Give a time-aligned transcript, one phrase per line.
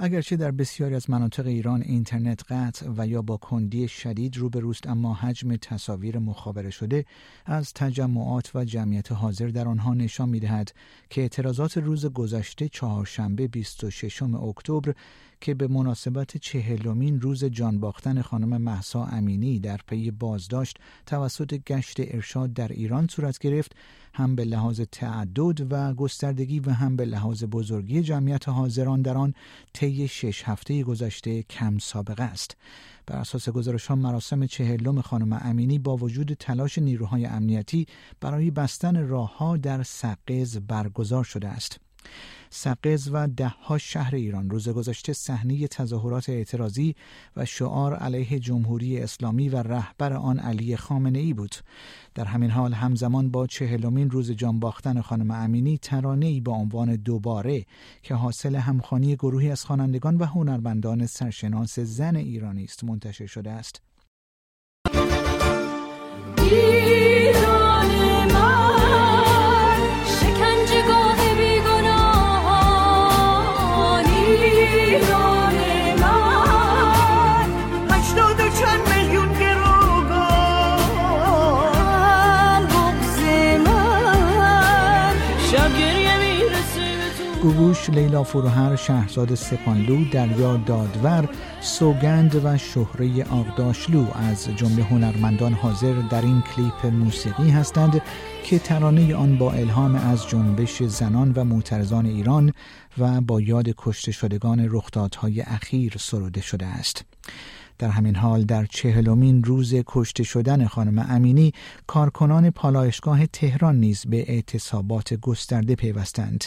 [0.00, 5.14] اگرچه در بسیاری از مناطق ایران اینترنت قطع و یا با کندی شدید روبروست اما
[5.14, 7.04] حجم تصاویر مخابره شده
[7.46, 10.72] از تجمعات و جمعیت حاضر در آنها نشان می‌دهد
[11.10, 14.94] که اعتراضات روز گذشته چهارشنبه 26 اکتبر
[15.40, 21.96] که به مناسبت چهلمین روز جان باختن خانم محسا امینی در پی بازداشت توسط گشت
[21.98, 23.76] ارشاد در ایران صورت گرفت
[24.14, 29.34] هم به لحاظ تعدد و گستردگی و هم به لحاظ بزرگی جمعیت حاضران در آن
[29.72, 32.56] طی شش هفته گذشته کم سابقه است.
[33.06, 37.86] بر اساس گزارش ها مراسم چهلم خانم امینی با وجود تلاش نیروهای امنیتی
[38.20, 41.87] برای بستن راهها در سقز برگزار شده است.
[42.50, 44.50] سقز و دهها شهر ایران.
[44.50, 46.94] روز گذشته صحنه تظاهرات اعتراضی
[47.36, 51.54] و شعار علیه جمهوری اسلامی و رهبر آن علی خامنه ای بود.
[52.14, 56.96] در همین حال همزمان با چهلمین روز جان باختن خانم امینی ترانه ای با عنوان
[56.96, 57.64] دوباره
[58.02, 63.87] که حاصل همخوانی گروهی از خوانندگان و هنرمندان سرشناس زن ایرانی است منتشر شده است.
[87.42, 91.28] گوگوش، لیلا فروهر، شهزاد سپانلو، دریا دادور،
[91.60, 98.02] سوگند و شهره آقداشلو از جمله هنرمندان حاضر در این کلیپ موسیقی هستند
[98.44, 102.52] که ترانه آن با الهام از جنبش زنان و معترضان ایران
[102.98, 107.04] و با یاد کشته شدگان رخدادهای اخیر سروده شده است.
[107.78, 111.52] در همین حال در چهلمین روز کشته شدن خانم امینی
[111.86, 116.44] کارکنان پالایشگاه تهران نیز به اعتصابات گسترده پیوستند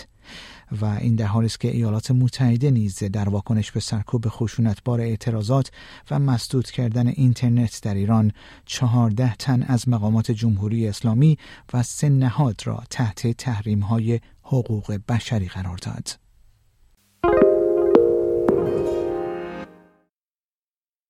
[0.82, 5.72] و این در حالی است که ایالات متحده نیز در واکنش به سرکوب خشونتبار اعتراضات
[6.12, 8.32] و مسدود کردن اینترنت در ایران
[8.66, 11.38] چهارده تن از مقامات جمهوری اسلامی
[11.74, 16.31] و سه نهاد را تحت تحریم های حقوق بشری قرار داد.